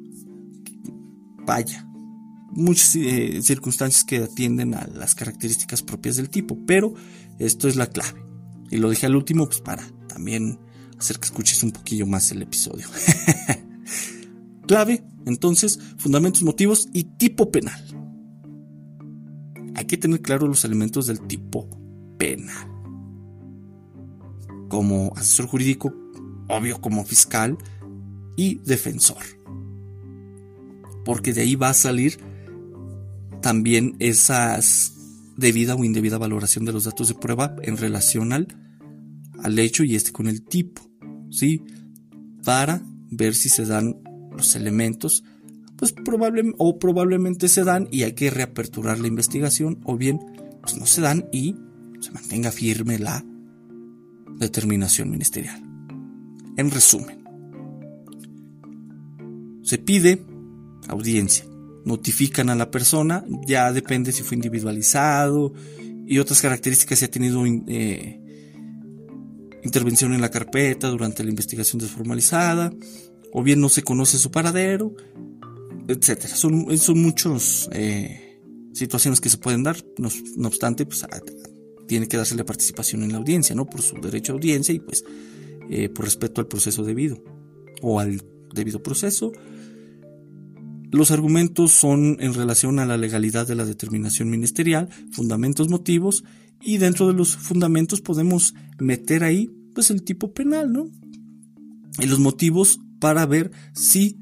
vaya, 1.45 1.89
muchas 2.51 2.95
eh, 2.97 3.41
circunstancias 3.43 4.05
que 4.05 4.19
atienden 4.19 4.75
a 4.75 4.87
las 4.87 5.15
características 5.15 5.83
propias 5.83 6.17
del 6.17 6.31
tipo, 6.31 6.59
pero 6.67 6.95
esto 7.39 7.69
es 7.69 7.77
la 7.77 7.87
clave. 7.87 8.23
Y 8.71 8.77
lo 8.77 8.91
dije 8.91 9.07
al 9.07 9.17
último, 9.17 9.47
pues 9.47 9.61
para 9.61 9.85
también 10.09 10.59
hacer 10.99 11.19
que 11.19 11.27
escuches 11.27 11.63
un 11.63 11.73
poquillo 11.73 12.07
más 12.07 12.31
el 12.31 12.43
episodio. 12.43 12.87
Clave, 14.67 15.03
entonces, 15.27 15.81
fundamentos, 15.97 16.43
motivos 16.43 16.89
y 16.93 17.05
tipo 17.05 17.51
penal. 17.51 17.83
Hay 19.75 19.87
que 19.87 19.97
tener 19.97 20.21
claro 20.21 20.47
los 20.47 20.65
elementos 20.65 21.07
del 21.07 21.21
tipo 21.23 21.69
penal. 22.19 22.69
Como 24.69 25.13
asesor 25.17 25.47
jurídico, 25.47 25.93
obvio 26.49 26.81
como 26.81 27.05
fiscal 27.05 27.59
y 28.37 28.57
defensor. 28.59 29.25
Porque 31.05 31.33
de 31.33 31.41
ahí 31.43 31.57
va 31.57 31.71
a 31.71 31.75
salir 31.75 32.21
también 33.40 33.96
esas 33.98 34.94
debida 35.37 35.74
o 35.74 35.85
indebida 35.85 36.18
valoración 36.18 36.64
de 36.64 36.72
los 36.72 36.85
datos 36.85 37.09
de 37.09 37.14
prueba 37.14 37.57
en 37.62 37.76
relación 37.76 38.33
al, 38.33 38.48
al 39.42 39.59
hecho 39.59 39.85
y 39.85 39.96
este 39.96 40.12
con 40.12 40.29
el 40.29 40.42
tipo. 40.42 40.83
¿sí? 41.31 41.62
Para 42.44 42.83
ver 43.11 43.35
si 43.35 43.48
se 43.48 43.64
dan 43.64 43.96
los 44.37 44.55
elementos, 44.55 45.24
pues 45.76 45.92
probablemente 45.92 46.57
o 46.59 46.79
probablemente 46.79 47.48
se 47.48 47.64
dan 47.64 47.88
y 47.90 48.03
hay 48.03 48.12
que 48.12 48.31
reaperturar 48.31 48.98
la 48.98 49.09
investigación 49.09 49.81
o 49.85 49.96
bien 49.96 50.20
pues 50.61 50.76
no 50.76 50.87
se 50.87 51.00
dan 51.00 51.26
y 51.33 51.57
se 52.00 52.12
mantenga 52.12 52.50
firme 52.50 52.98
la 52.98 53.24
determinación 54.38 55.11
ministerial. 55.11 55.62
En 56.57 56.70
resumen, 56.70 57.24
se 59.62 59.79
pide 59.79 60.24
audiencia, 60.88 61.46
notifican 61.85 62.51
a 62.51 62.55
la 62.55 62.71
persona, 62.71 63.25
ya 63.47 63.73
depende 63.73 64.12
si 64.12 64.23
fue 64.23 64.37
individualizado 64.37 65.53
y 66.07 66.19
otras 66.19 66.40
características 66.43 66.99
si 66.99 67.05
ha 67.05 67.11
tenido 67.11 67.45
eh, 67.47 68.21
intervención 69.62 70.12
en 70.12 70.21
la 70.21 70.31
carpeta 70.31 70.88
durante 70.88 71.23
la 71.25 71.31
investigación 71.31 71.81
desformalizada, 71.81 72.73
o 73.33 73.43
bien 73.43 73.61
no 73.61 73.69
se 73.69 73.83
conoce 73.83 74.19
su 74.19 74.31
paradero, 74.31 74.95
etcétera. 75.88 76.35
Son, 76.35 76.77
son 76.79 77.01
muchas 77.01 77.69
eh, 77.73 78.40
situaciones 78.73 79.21
que 79.21 79.29
se 79.29 79.38
pueden 79.38 79.62
dar, 79.62 79.77
no, 79.99 80.09
obstante, 80.47 80.87
pues 80.87 81.05
tiene 81.87 82.09
que 82.09 82.16
darse 82.16 82.35
la 82.37 82.45
participación 82.45 83.03
en 83.03 83.12
la 83.12 83.19
audiencia, 83.19 83.55
¿no? 83.55 83.66
Por 83.66 83.83
su 83.83 84.01
derecho 84.01 84.33
a 84.33 84.37
audiencia 84.37 84.75
y 84.75 84.81
pues 84.81 85.05
eh, 85.69 85.88
por 85.88 86.05
respeto 86.05 86.40
al 86.40 86.47
proceso 86.47 86.85
debido 86.85 87.23
o 87.83 88.01
al 88.01 88.23
debido 88.55 88.83
proceso. 88.83 89.33
Los 90.90 91.11
argumentos 91.11 91.72
son 91.72 92.16
en 92.20 92.35
relación 92.35 92.79
a 92.79 92.87
la 92.87 92.96
legalidad 92.96 93.46
de 93.46 93.55
la 93.55 93.64
determinación 93.64 94.29
ministerial, 94.29 94.88
fundamentos, 95.12 95.68
motivos 95.68 96.24
y 96.61 96.79
dentro 96.79 97.07
de 97.07 97.14
los 97.14 97.37
fundamentos 97.37 98.00
podemos 98.00 98.55
meter 98.79 99.24
ahí 99.24 99.50
pues 99.74 99.90
el 99.90 100.03
tipo 100.03 100.33
penal, 100.33 100.72
¿no? 100.72 100.90
Y 102.00 102.07
los 102.07 102.18
motivos 102.18 102.81
para 102.98 103.24
ver 103.26 103.50
si 103.72 104.18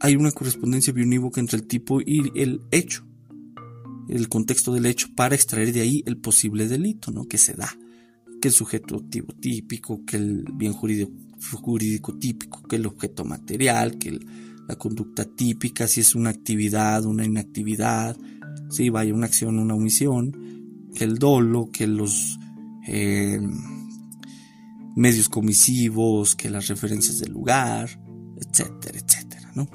hay 0.00 0.16
una 0.16 0.32
correspondencia 0.32 0.92
biunívoca 0.92 1.40
entre 1.40 1.58
el 1.58 1.66
tipo 1.66 2.00
y 2.00 2.30
el 2.34 2.60
hecho 2.72 3.06
el 4.08 4.28
contexto 4.28 4.72
del 4.74 4.86
hecho 4.86 5.08
para 5.14 5.34
extraer 5.34 5.72
de 5.72 5.80
ahí 5.80 6.02
el 6.06 6.16
posible 6.16 6.68
delito, 6.68 7.10
¿no? 7.10 7.26
Que 7.26 7.38
se 7.38 7.54
da. 7.54 7.74
Que 8.40 8.48
el 8.48 8.54
sujeto 8.54 9.00
típico, 9.40 10.04
que 10.04 10.16
el 10.16 10.44
bien 10.54 10.72
jurídico, 10.72 11.12
jurídico 11.54 12.16
típico, 12.18 12.62
que 12.62 12.76
el 12.76 12.86
objeto 12.86 13.24
material, 13.24 13.98
que 13.98 14.18
la 14.68 14.76
conducta 14.76 15.24
típica, 15.24 15.86
si 15.86 16.00
es 16.00 16.14
una 16.14 16.30
actividad, 16.30 17.04
una 17.04 17.24
inactividad, 17.24 18.16
si 18.70 18.88
vaya 18.90 19.14
una 19.14 19.26
acción, 19.26 19.58
una 19.58 19.74
omisión, 19.74 20.32
que 20.94 21.04
el 21.04 21.18
dolo, 21.18 21.70
que 21.72 21.86
los 21.86 22.38
eh, 22.86 23.40
medios 24.96 25.28
comisivos, 25.28 26.36
que 26.36 26.50
las 26.50 26.68
referencias 26.68 27.18
del 27.18 27.32
lugar, 27.32 27.90
etcétera, 28.36 28.98
etcétera, 28.98 29.52
¿no? 29.54 29.68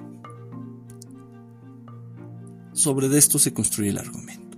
Sobre 2.74 3.16
esto 3.18 3.40
se 3.40 3.54
construye 3.54 3.90
el 3.90 3.98
argumento. 3.98 4.58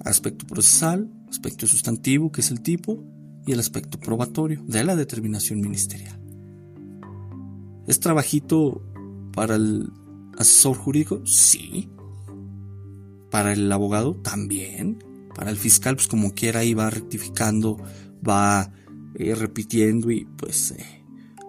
Aspecto 0.00 0.46
procesal, 0.46 1.10
aspecto 1.28 1.66
sustantivo, 1.66 2.30
que 2.30 2.42
es 2.42 2.50
el 2.50 2.60
tipo, 2.60 3.02
y 3.46 3.52
el 3.52 3.60
aspecto 3.60 3.98
probatorio 3.98 4.62
de 4.66 4.84
la 4.84 4.96
determinación 4.96 5.60
ministerial. 5.60 6.20
¿Es 7.86 8.00
trabajito 8.00 8.82
para 9.32 9.56
el 9.56 9.90
asesor 10.38 10.76
jurídico? 10.76 11.24
Sí. 11.24 11.88
Para 13.30 13.52
el 13.52 13.70
abogado 13.70 14.14
también. 14.14 15.04
Para 15.34 15.50
el 15.50 15.56
fiscal, 15.56 15.96
pues 15.96 16.08
como 16.08 16.32
quiera, 16.32 16.60
ahí 16.60 16.74
va 16.74 16.90
rectificando, 16.90 17.76
va 18.26 18.72
eh, 19.14 19.34
repitiendo 19.34 20.10
y 20.10 20.24
pues 20.24 20.72
eh, 20.72 20.84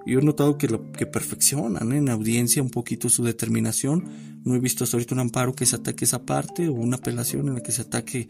yo 0.06 0.20
he 0.20 0.24
notado 0.24 0.58
que 0.58 0.68
lo 0.68 0.92
que 0.92 1.06
perfeccionan 1.06 1.92
en 1.92 2.10
audiencia 2.10 2.62
un 2.62 2.70
poquito 2.70 3.10
su 3.10 3.24
determinación. 3.24 4.06
No 4.44 4.56
he 4.56 4.60
visto 4.60 4.84
hasta 4.84 4.98
ahorita 4.98 5.16
un 5.16 5.22
amparo 5.22 5.54
que 5.54 5.66
se 5.66 5.76
ataque 5.76 6.06
esa 6.06 6.26
parte 6.26 6.70
o 6.70 6.74
una 6.74 6.98
apelación 6.98 7.48
en 7.48 7.56
la 7.56 7.62
que 7.62 7.72
se 7.72 7.82
ataque 7.82 8.30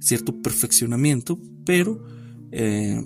cierto 0.00 0.40
perfeccionamiento, 0.40 1.38
pero 1.64 2.02
eh, 2.50 3.04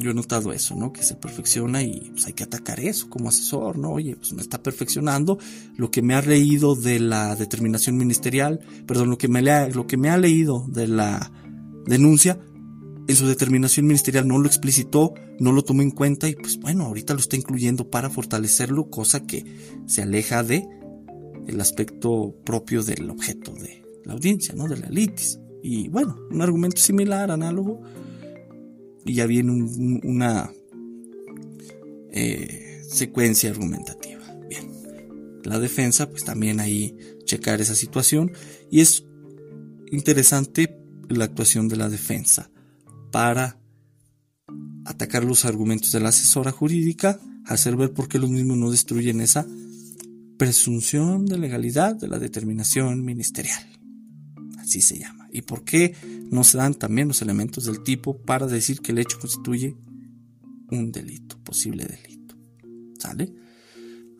yo 0.00 0.10
he 0.10 0.14
notado 0.14 0.52
eso, 0.52 0.74
¿no? 0.74 0.92
Que 0.92 1.02
se 1.02 1.14
perfecciona 1.14 1.82
y 1.82 2.10
pues, 2.10 2.26
hay 2.26 2.32
que 2.32 2.44
atacar 2.44 2.80
eso 2.80 3.08
como 3.08 3.28
asesor, 3.28 3.78
¿no? 3.78 3.92
Oye, 3.92 4.16
pues 4.16 4.32
me 4.32 4.42
está 4.42 4.62
perfeccionando 4.62 5.38
lo 5.76 5.90
que 5.90 6.02
me 6.02 6.14
ha 6.14 6.22
leído 6.22 6.74
de 6.74 6.98
la 6.98 7.36
determinación 7.36 7.96
ministerial, 7.96 8.60
perdón, 8.86 9.10
lo 9.10 9.18
que 9.18 9.28
me, 9.28 9.42
lo 9.70 9.86
que 9.86 9.96
me 9.96 10.10
ha 10.10 10.18
leído 10.18 10.66
de 10.68 10.88
la 10.88 11.30
denuncia, 11.86 12.38
en 13.08 13.16
su 13.16 13.26
determinación 13.26 13.86
ministerial 13.86 14.28
no 14.28 14.38
lo 14.38 14.46
explicitó, 14.46 15.14
no 15.40 15.52
lo 15.52 15.62
tomó 15.62 15.82
en 15.82 15.90
cuenta 15.90 16.28
y 16.28 16.36
pues 16.36 16.58
bueno, 16.60 16.84
ahorita 16.84 17.14
lo 17.14 17.20
está 17.20 17.36
incluyendo 17.36 17.90
para 17.90 18.08
fortalecerlo, 18.08 18.88
cosa 18.88 19.26
que 19.26 19.44
se 19.86 20.02
aleja 20.02 20.42
de 20.44 20.64
el 21.48 21.60
aspecto 21.60 22.36
propio 22.44 22.82
del 22.82 23.10
objeto 23.10 23.52
de 23.52 23.82
la 24.04 24.12
audiencia, 24.12 24.54
¿no? 24.54 24.68
De 24.68 24.76
la 24.76 24.88
litis. 24.88 25.40
Y 25.62 25.88
bueno, 25.88 26.16
un 26.30 26.40
argumento 26.40 26.80
similar, 26.80 27.30
análogo, 27.30 27.82
y 29.04 29.14
ya 29.14 29.26
viene 29.26 29.52
una 29.52 30.50
eh, 32.12 32.82
secuencia 32.88 33.50
argumentativa. 33.50 34.20
Bien, 34.48 34.70
la 35.44 35.58
defensa, 35.58 36.10
pues 36.10 36.24
también 36.24 36.60
ahí 36.60 36.96
checar 37.24 37.60
esa 37.60 37.74
situación 37.74 38.32
y 38.70 38.80
es 38.80 39.04
interesante 39.90 40.76
la 41.08 41.24
actuación 41.24 41.68
de 41.68 41.76
la 41.76 41.88
defensa 41.88 42.50
para 43.10 43.60
atacar 44.84 45.24
los 45.24 45.44
argumentos 45.44 45.92
de 45.92 46.00
la 46.00 46.08
asesora 46.08 46.52
jurídica, 46.52 47.20
hacer 47.44 47.76
ver 47.76 47.92
por 47.92 48.08
qué 48.08 48.18
los 48.18 48.30
mismos 48.30 48.56
no 48.56 48.70
destruyen 48.70 49.20
esa 49.20 49.46
presunción 50.38 51.26
de 51.26 51.38
legalidad 51.38 51.94
de 51.96 52.08
la 52.08 52.18
determinación 52.18 53.04
ministerial. 53.04 53.62
Así 54.58 54.80
se 54.80 54.98
llama. 54.98 55.19
¿Y 55.32 55.42
por 55.42 55.64
qué 55.64 55.94
no 56.30 56.44
se 56.44 56.58
dan 56.58 56.74
también 56.74 57.08
los 57.08 57.22
elementos 57.22 57.64
del 57.66 57.82
tipo 57.82 58.18
para 58.18 58.46
decir 58.46 58.80
que 58.80 58.92
el 58.92 58.98
hecho 58.98 59.18
constituye 59.18 59.76
un 60.70 60.92
delito, 60.92 61.38
posible 61.42 61.86
delito? 61.86 62.36
¿Sale? 62.98 63.32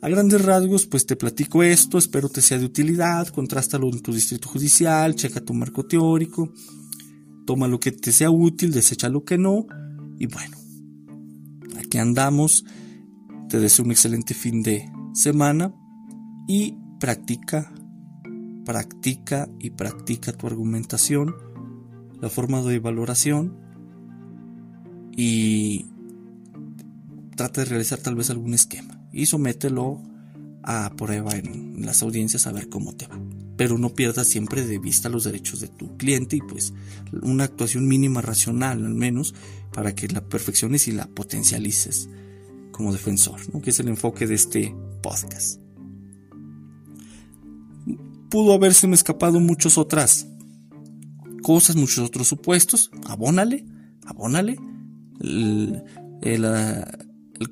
A 0.03 0.09
grandes 0.09 0.43
rasgos, 0.43 0.87
pues 0.87 1.05
te 1.05 1.17
platico 1.17 1.63
esto, 1.63 1.99
espero 1.99 2.31
te 2.31 2.41
sea 2.41 2.59
de 2.59 2.65
utilidad, 2.65 3.29
contrástalo 3.29 3.89
en 3.91 4.01
tu 4.01 4.13
distrito 4.13 4.49
judicial, 4.49 5.15
checa 5.15 5.43
tu 5.43 5.53
marco 5.53 5.85
teórico, 5.85 6.55
toma 7.45 7.69
lo 7.69 7.79
que 7.79 7.93
te 7.93 8.11
sea 8.11 8.31
útil, 8.31 8.73
desecha 8.73 9.11
lo 9.11 9.25
que 9.25 9.37
no, 9.37 9.67
y 10.19 10.27
bueno, 10.27 10.57
aquí 11.79 11.99
andamos. 11.99 12.65
Te 13.49 13.59
deseo 13.59 13.85
un 13.85 13.91
excelente 13.91 14.33
fin 14.33 14.63
de 14.63 14.89
semana 15.13 15.75
y 16.47 16.77
practica, 17.01 17.75
practica 18.71 19.49
y 19.59 19.71
practica 19.71 20.33
tu 20.33 20.47
argumentación, 20.47 21.35
la 22.21 22.29
forma 22.29 22.63
de 22.63 22.79
valoración 22.79 23.59
y 25.11 25.87
trata 27.35 27.63
de 27.63 27.71
realizar 27.71 27.99
tal 27.99 28.15
vez 28.15 28.31
algún 28.31 28.55
esquema 28.55 29.05
y 29.13 29.27
somételo 29.27 30.01
a 30.63 30.93
prueba 30.97 31.33
en 31.33 31.85
las 31.85 32.01
audiencias 32.05 32.47
a 32.47 32.53
ver 32.53 32.69
cómo 32.69 32.95
te 32.95 33.09
va 33.09 33.21
pero 33.57 33.77
no 33.77 33.93
pierdas 33.93 34.29
siempre 34.29 34.65
de 34.65 34.79
vista 34.79 35.09
los 35.09 35.25
derechos 35.25 35.59
de 35.59 35.67
tu 35.67 35.97
cliente 35.97 36.37
y 36.37 36.41
pues 36.41 36.73
una 37.23 37.43
actuación 37.43 37.89
mínima 37.89 38.23
racional 38.23 38.87
al 38.87 38.95
menos 38.95 39.35
para 39.73 39.97
que 39.97 40.07
la 40.07 40.21
perfecciones 40.21 40.87
y 40.87 40.93
la 40.93 41.09
potencialices 41.09 42.09
como 42.71 42.93
defensor, 42.93 43.41
¿no? 43.53 43.61
que 43.61 43.71
es 43.71 43.81
el 43.81 43.89
enfoque 43.89 44.29
de 44.29 44.37
este 44.37 44.77
podcast. 45.03 45.61
Pudo 48.31 48.53
haberse 48.53 48.87
me 48.87 48.95
escapado 48.95 49.41
muchas 49.41 49.77
otras 49.77 50.27
cosas, 51.43 51.77
muchos 51.77 51.99
otros 52.07 52.29
supuestos, 52.29 52.91
abónale, 53.07 53.65
abónale. 54.07 54.57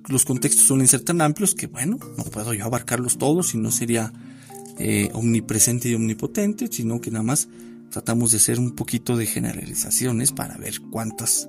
los 0.08 0.24
contextos 0.24 0.66
suelen 0.66 0.88
ser 0.88 1.00
tan 1.00 1.20
amplios 1.20 1.54
que 1.54 1.66
bueno, 1.66 1.98
no 2.16 2.24
puedo 2.24 2.54
yo 2.54 2.64
abarcarlos 2.64 3.18
todos 3.18 3.54
y 3.54 3.58
no 3.58 3.70
sería 3.70 4.12
eh, 4.78 5.10
omnipresente 5.14 5.88
y 5.88 5.94
omnipotente, 5.94 6.68
sino 6.70 7.00
que 7.00 7.10
nada 7.10 7.24
más 7.24 7.48
tratamos 7.90 8.30
de 8.30 8.36
hacer 8.36 8.60
un 8.60 8.72
poquito 8.72 9.16
de 9.16 9.26
generalizaciones 9.26 10.30
para 10.30 10.56
ver 10.56 10.80
cuántas, 10.92 11.48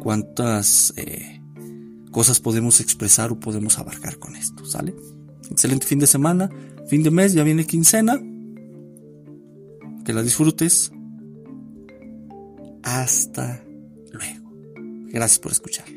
cuántas 0.00 0.92
eh, 0.96 1.40
cosas 2.10 2.40
podemos 2.40 2.80
expresar 2.80 3.32
o 3.32 3.40
podemos 3.40 3.78
abarcar 3.78 4.18
con 4.18 4.36
esto, 4.36 4.66
¿sale? 4.66 4.94
Excelente 5.50 5.86
fin 5.86 5.98
de 5.98 6.06
semana, 6.06 6.50
fin 6.88 7.02
de 7.02 7.10
mes, 7.10 7.32
ya 7.32 7.44
viene 7.44 7.66
quincena. 7.66 8.20
Que 10.06 10.12
la 10.12 10.22
disfrutes. 10.22 10.92
Hasta 12.84 13.64
luego. 14.12 14.52
Gracias 15.08 15.40
por 15.40 15.50
escuchar. 15.50 15.95